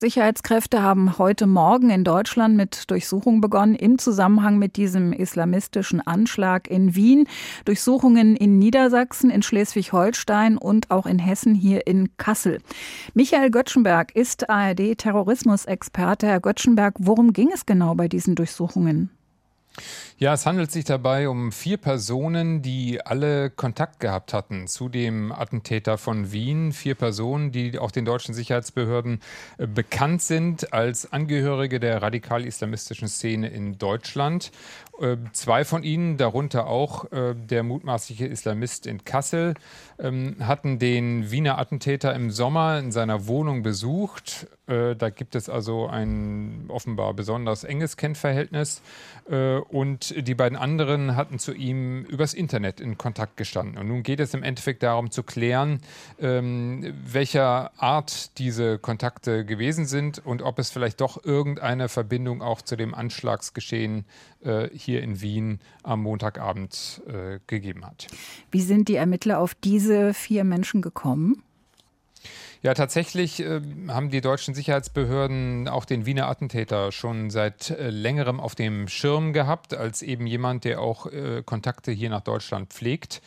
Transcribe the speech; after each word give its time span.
Sicherheitskräfte 0.00 0.80
haben 0.80 1.18
heute 1.18 1.48
Morgen 1.48 1.90
in 1.90 2.04
Deutschland 2.04 2.56
mit 2.56 2.88
Durchsuchungen 2.88 3.40
begonnen 3.40 3.74
im 3.74 3.98
Zusammenhang 3.98 4.56
mit 4.56 4.76
diesem 4.76 5.12
islamistischen 5.12 6.00
Anschlag 6.06 6.70
in 6.70 6.94
Wien. 6.94 7.26
Durchsuchungen 7.64 8.36
in 8.36 8.60
Niedersachsen, 8.60 9.28
in 9.28 9.42
Schleswig-Holstein 9.42 10.56
und 10.56 10.92
auch 10.92 11.06
in 11.06 11.18
Hessen 11.18 11.52
hier 11.52 11.88
in 11.88 12.16
Kassel. 12.16 12.60
Michael 13.14 13.50
Göttschenberg 13.50 14.14
ist 14.14 14.48
ARD-Terrorismusexperte. 14.48 16.28
Herr 16.28 16.38
Göttschenberg, 16.38 16.94
worum 17.00 17.32
ging 17.32 17.50
es 17.52 17.66
genau 17.66 17.96
bei 17.96 18.06
diesen 18.06 18.36
Durchsuchungen? 18.36 19.10
Ja, 20.20 20.34
es 20.34 20.46
handelt 20.46 20.72
sich 20.72 20.84
dabei 20.84 21.28
um 21.28 21.52
vier 21.52 21.76
Personen, 21.76 22.60
die 22.60 23.00
alle 23.00 23.50
Kontakt 23.50 24.00
gehabt 24.00 24.32
hatten 24.32 24.66
zu 24.66 24.88
dem 24.88 25.30
Attentäter 25.30 25.96
von 25.96 26.32
Wien. 26.32 26.72
Vier 26.72 26.96
Personen, 26.96 27.52
die 27.52 27.78
auch 27.78 27.92
den 27.92 28.04
deutschen 28.04 28.34
Sicherheitsbehörden 28.34 29.20
äh, 29.58 29.68
bekannt 29.68 30.22
sind 30.22 30.72
als 30.72 31.12
Angehörige 31.12 31.78
der 31.78 32.02
radikal-islamistischen 32.02 33.06
Szene 33.06 33.46
in 33.50 33.78
Deutschland. 33.78 34.50
Äh, 35.00 35.16
zwei 35.32 35.64
von 35.64 35.84
ihnen, 35.84 36.16
darunter 36.16 36.66
auch 36.66 37.12
äh, 37.12 37.36
der 37.36 37.62
mutmaßliche 37.62 38.26
Islamist 38.26 38.88
in 38.88 39.04
Kassel, 39.04 39.54
ähm, 40.00 40.34
hatten 40.40 40.80
den 40.80 41.30
Wiener 41.30 41.58
Attentäter 41.58 42.12
im 42.14 42.32
Sommer 42.32 42.80
in 42.80 42.90
seiner 42.90 43.28
Wohnung 43.28 43.62
besucht. 43.62 44.48
Da 44.66 45.08
gibt 45.08 45.34
es 45.34 45.48
also 45.48 45.86
ein 45.86 46.66
offenbar 46.68 47.14
besonders 47.14 47.64
enges 47.64 47.96
Kennverhältnis. 47.96 48.82
Und 49.70 50.07
die 50.16 50.34
beiden 50.34 50.56
anderen 50.56 51.16
hatten 51.16 51.38
zu 51.38 51.52
ihm 51.52 52.04
übers 52.04 52.34
Internet 52.34 52.80
in 52.80 52.98
Kontakt 52.98 53.36
gestanden. 53.36 53.78
Und 53.78 53.88
nun 53.88 54.02
geht 54.02 54.20
es 54.20 54.34
im 54.34 54.42
Endeffekt 54.42 54.82
darum 54.82 55.10
zu 55.10 55.22
klären, 55.22 55.80
ähm, 56.18 56.94
welcher 57.04 57.72
Art 57.80 58.38
diese 58.38 58.78
Kontakte 58.78 59.44
gewesen 59.44 59.86
sind 59.86 60.24
und 60.24 60.42
ob 60.42 60.58
es 60.58 60.70
vielleicht 60.70 61.00
doch 61.00 61.24
irgendeine 61.24 61.88
Verbindung 61.88 62.42
auch 62.42 62.62
zu 62.62 62.76
dem 62.76 62.94
Anschlagsgeschehen 62.94 64.04
äh, 64.42 64.68
hier 64.72 65.02
in 65.02 65.20
Wien 65.20 65.60
am 65.82 66.02
Montagabend 66.02 67.02
äh, 67.06 67.40
gegeben 67.46 67.84
hat. 67.84 68.06
Wie 68.50 68.60
sind 68.60 68.88
die 68.88 68.96
Ermittler 68.96 69.38
auf 69.38 69.54
diese 69.54 70.14
vier 70.14 70.44
Menschen 70.44 70.82
gekommen? 70.82 71.42
Ja, 72.60 72.74
tatsächlich 72.74 73.40
äh, 73.40 73.60
haben 73.88 74.10
die 74.10 74.20
deutschen 74.20 74.52
Sicherheitsbehörden 74.52 75.68
auch 75.68 75.84
den 75.84 76.06
Wiener 76.06 76.28
Attentäter 76.28 76.90
schon 76.90 77.30
seit 77.30 77.70
äh, 77.70 77.90
längerem 77.90 78.40
auf 78.40 78.56
dem 78.56 78.88
Schirm 78.88 79.32
gehabt, 79.32 79.74
als 79.74 80.02
eben 80.02 80.26
jemand, 80.26 80.64
der 80.64 80.80
auch 80.80 81.06
äh, 81.06 81.42
Kontakte 81.44 81.92
hier 81.92 82.10
nach 82.10 82.22
Deutschland 82.22 82.72
pflegt. 82.72 83.22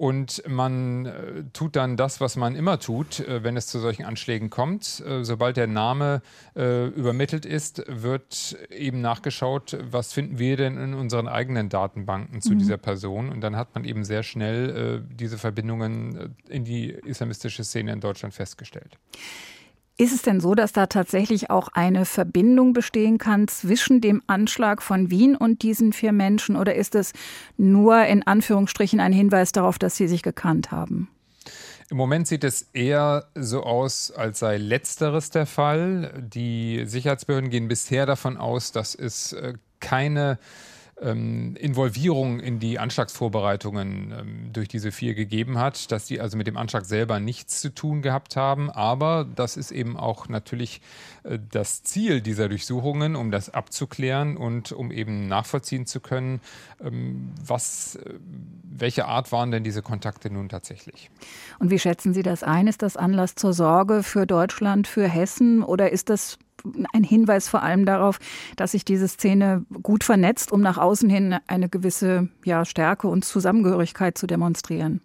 Und 0.00 0.42
man 0.48 1.04
äh, 1.04 1.44
tut 1.52 1.76
dann 1.76 1.98
das, 1.98 2.22
was 2.22 2.36
man 2.36 2.56
immer 2.56 2.80
tut, 2.80 3.20
äh, 3.20 3.44
wenn 3.44 3.58
es 3.58 3.66
zu 3.66 3.80
solchen 3.80 4.06
Anschlägen 4.06 4.48
kommt. 4.48 5.04
Äh, 5.06 5.24
sobald 5.24 5.58
der 5.58 5.66
Name 5.66 6.22
übermittelt 6.54 7.44
ist, 7.46 7.84
wird 7.86 8.56
eben 8.70 9.00
nachgeschaut, 9.00 9.78
was 9.90 10.12
finden 10.12 10.38
wir 10.38 10.56
denn 10.56 10.78
in 10.78 10.94
unseren 10.94 11.28
eigenen 11.28 11.68
Datenbanken 11.68 12.40
zu 12.40 12.54
mhm. 12.54 12.58
dieser 12.58 12.76
Person. 12.76 13.30
Und 13.30 13.40
dann 13.40 13.56
hat 13.56 13.74
man 13.74 13.84
eben 13.84 14.04
sehr 14.04 14.22
schnell 14.22 15.02
diese 15.08 15.38
Verbindungen 15.38 16.34
in 16.48 16.64
die 16.64 16.90
islamistische 16.90 17.64
Szene 17.64 17.92
in 17.92 18.00
Deutschland 18.00 18.34
festgestellt. 18.34 18.98
Ist 20.00 20.14
es 20.14 20.22
denn 20.22 20.40
so, 20.40 20.54
dass 20.54 20.72
da 20.72 20.86
tatsächlich 20.86 21.50
auch 21.50 21.68
eine 21.74 22.06
Verbindung 22.06 22.72
bestehen 22.72 23.18
kann 23.18 23.48
zwischen 23.48 24.00
dem 24.00 24.22
Anschlag 24.26 24.80
von 24.80 25.10
Wien 25.10 25.36
und 25.36 25.60
diesen 25.60 25.92
vier 25.92 26.12
Menschen 26.12 26.56
oder 26.56 26.74
ist 26.74 26.94
es 26.94 27.12
nur 27.58 28.06
in 28.06 28.26
Anführungsstrichen 28.26 28.98
ein 28.98 29.12
Hinweis 29.12 29.52
darauf, 29.52 29.78
dass 29.78 29.96
sie 29.96 30.08
sich 30.08 30.22
gekannt 30.22 30.70
haben? 30.70 31.10
Im 31.90 31.98
Moment 31.98 32.26
sieht 32.26 32.44
es 32.44 32.62
eher 32.72 33.26
so 33.34 33.62
aus, 33.62 34.10
als 34.10 34.38
sei 34.38 34.56
letzteres 34.56 35.28
der 35.28 35.44
Fall. 35.44 36.14
Die 36.32 36.84
Sicherheitsbehörden 36.86 37.50
gehen 37.50 37.68
bisher 37.68 38.06
davon 38.06 38.38
aus, 38.38 38.72
dass 38.72 38.94
es 38.94 39.34
äh, 39.34 39.52
keine 39.80 40.38
ähm, 41.00 41.56
Involvierung 41.56 42.40
in 42.40 42.58
die 42.58 42.78
Anschlagsvorbereitungen 42.78 44.14
ähm, 44.18 44.52
durch 44.52 44.68
diese 44.68 44.92
vier 44.92 45.14
gegeben 45.14 45.58
hat, 45.58 45.90
dass 45.92 46.06
die 46.06 46.20
also 46.20 46.36
mit 46.36 46.46
dem 46.46 46.56
Anschlag 46.56 46.84
selber 46.84 47.20
nichts 47.20 47.60
zu 47.60 47.74
tun 47.74 48.02
gehabt 48.02 48.36
haben. 48.36 48.70
Aber 48.70 49.26
das 49.34 49.56
ist 49.56 49.70
eben 49.70 49.96
auch 49.96 50.28
natürlich 50.28 50.80
äh, 51.24 51.38
das 51.50 51.82
Ziel 51.82 52.20
dieser 52.20 52.48
Durchsuchungen, 52.48 53.16
um 53.16 53.30
das 53.30 53.50
abzuklären 53.50 54.36
und 54.36 54.72
um 54.72 54.90
eben 54.90 55.26
nachvollziehen 55.26 55.86
zu 55.86 56.00
können, 56.00 56.40
ähm, 56.82 57.32
was, 57.44 57.96
äh, 57.96 58.14
welche 58.62 59.06
Art 59.06 59.32
waren 59.32 59.50
denn 59.50 59.64
diese 59.64 59.82
Kontakte 59.82 60.30
nun 60.30 60.48
tatsächlich. 60.48 61.10
Und 61.58 61.70
wie 61.70 61.78
schätzen 61.78 62.12
Sie 62.12 62.22
das 62.22 62.42
ein? 62.42 62.66
Ist 62.66 62.82
das 62.82 62.96
Anlass 62.96 63.34
zur 63.34 63.52
Sorge 63.52 64.02
für 64.02 64.26
Deutschland, 64.26 64.86
für 64.86 65.08
Hessen 65.08 65.62
oder 65.62 65.90
ist 65.90 66.10
das 66.10 66.38
ein 66.92 67.04
Hinweis 67.04 67.48
vor 67.48 67.62
allem 67.62 67.84
darauf, 67.86 68.18
dass 68.56 68.72
sich 68.72 68.84
diese 68.84 69.08
Szene 69.08 69.64
gut 69.82 70.04
vernetzt, 70.04 70.52
um 70.52 70.60
nach 70.60 70.78
außen 70.78 71.08
hin 71.08 71.36
eine 71.46 71.68
gewisse 71.68 72.28
ja, 72.44 72.64
Stärke 72.64 73.08
und 73.08 73.24
Zusammengehörigkeit 73.24 74.16
zu 74.16 74.26
demonstrieren. 74.26 75.00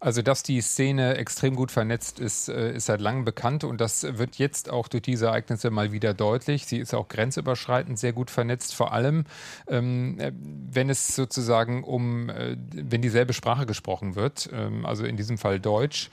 Also, 0.00 0.22
dass 0.22 0.42
die 0.42 0.60
Szene 0.60 1.16
extrem 1.16 1.56
gut 1.56 1.70
vernetzt 1.70 2.18
ist, 2.20 2.48
äh, 2.48 2.74
ist 2.74 2.86
seit 2.86 3.00
langem 3.00 3.24
bekannt 3.24 3.64
und 3.64 3.80
das 3.80 4.02
wird 4.18 4.36
jetzt 4.36 4.70
auch 4.70 4.88
durch 4.88 5.02
diese 5.02 5.26
Ereignisse 5.26 5.70
mal 5.70 5.92
wieder 5.92 6.14
deutlich. 6.14 6.66
Sie 6.66 6.78
ist 6.78 6.94
auch 6.94 7.08
grenzüberschreitend 7.08 7.98
sehr 7.98 8.12
gut 8.12 8.30
vernetzt, 8.30 8.74
vor 8.74 8.92
allem 8.92 9.24
ähm, 9.68 10.18
äh, 10.18 10.32
wenn 10.72 10.90
es 10.90 11.14
sozusagen 11.14 11.84
um, 11.84 12.30
äh, 12.30 12.56
wenn 12.72 13.02
dieselbe 13.02 13.32
Sprache 13.32 13.66
gesprochen 13.66 14.14
wird, 14.14 14.48
ähm, 14.52 14.86
also 14.86 15.04
in 15.04 15.16
diesem 15.16 15.38
Fall 15.38 15.60
Deutsch. 15.60 16.10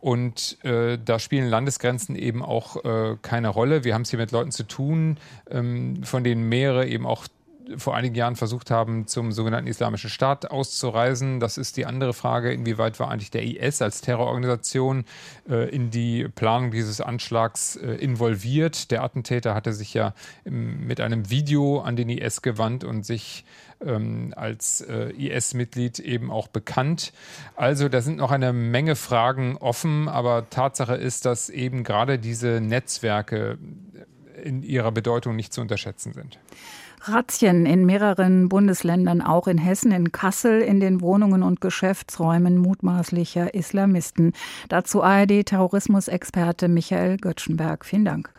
Und 0.00 0.56
äh, 0.64 0.98
da 1.02 1.18
spielen 1.18 1.48
Landesgrenzen 1.48 2.16
eben 2.16 2.42
auch 2.42 2.84
äh, 2.84 3.16
keine 3.20 3.48
Rolle. 3.48 3.84
Wir 3.84 3.92
haben 3.92 4.02
es 4.02 4.10
hier 4.10 4.18
mit 4.18 4.32
Leuten 4.32 4.50
zu 4.50 4.62
tun, 4.66 5.18
ähm, 5.50 6.02
von 6.04 6.24
denen 6.24 6.48
mehrere 6.48 6.86
eben 6.86 7.06
auch 7.06 7.26
vor 7.76 7.96
einigen 7.96 8.14
Jahren 8.14 8.36
versucht 8.36 8.70
haben, 8.70 9.06
zum 9.06 9.32
sogenannten 9.32 9.68
Islamischen 9.68 10.10
Staat 10.10 10.50
auszureisen. 10.50 11.40
Das 11.40 11.58
ist 11.58 11.76
die 11.76 11.86
andere 11.86 12.12
Frage, 12.12 12.52
inwieweit 12.52 13.00
war 13.00 13.10
eigentlich 13.10 13.30
der 13.30 13.42
IS 13.42 13.82
als 13.82 14.00
Terrororganisation 14.00 15.04
äh, 15.48 15.68
in 15.68 15.90
die 15.90 16.28
Planung 16.28 16.70
dieses 16.70 17.00
Anschlags 17.00 17.76
äh, 17.76 17.92
involviert. 17.94 18.90
Der 18.90 19.02
Attentäter 19.02 19.54
hatte 19.54 19.72
sich 19.72 19.94
ja 19.94 20.14
im, 20.44 20.86
mit 20.86 21.00
einem 21.00 21.30
Video 21.30 21.80
an 21.80 21.96
den 21.96 22.08
IS 22.08 22.42
gewandt 22.42 22.84
und 22.84 23.04
sich 23.04 23.44
ähm, 23.84 24.32
als 24.36 24.80
äh, 24.82 25.10
IS-Mitglied 25.10 25.98
eben 25.98 26.30
auch 26.30 26.48
bekannt. 26.48 27.12
Also 27.56 27.88
da 27.88 28.00
sind 28.00 28.18
noch 28.18 28.30
eine 28.30 28.52
Menge 28.52 28.96
Fragen 28.96 29.56
offen, 29.56 30.08
aber 30.08 30.48
Tatsache 30.50 30.94
ist, 30.94 31.24
dass 31.24 31.48
eben 31.48 31.84
gerade 31.84 32.18
diese 32.18 32.60
Netzwerke 32.60 33.58
in 34.42 34.62
ihrer 34.62 34.92
Bedeutung 34.92 35.36
nicht 35.36 35.52
zu 35.52 35.60
unterschätzen 35.60 36.12
sind. 36.12 36.38
Razzien 37.02 37.64
in 37.64 37.86
mehreren 37.86 38.48
Bundesländern, 38.48 39.22
auch 39.22 39.46
in 39.46 39.56
Hessen, 39.56 39.90
in 39.90 40.12
Kassel, 40.12 40.60
in 40.60 40.80
den 40.80 41.00
Wohnungen 41.00 41.42
und 41.42 41.60
Geschäftsräumen 41.60 42.58
mutmaßlicher 42.58 43.54
Islamisten. 43.54 44.32
Dazu 44.68 45.02
ARD-Terrorismusexperte 45.02 46.68
Michael 46.68 47.16
Göttschenberg. 47.16 47.86
Vielen 47.86 48.04
Dank. 48.04 48.30